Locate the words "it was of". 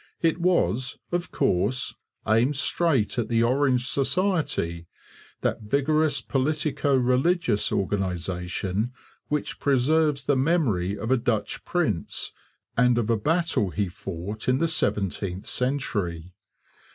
0.23-1.31